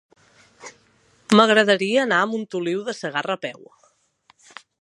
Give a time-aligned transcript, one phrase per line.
[1.39, 3.65] M'agradaria anar a Montoliu de Segarra a peu.